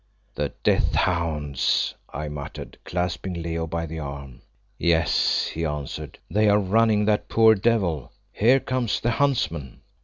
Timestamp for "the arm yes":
3.85-5.45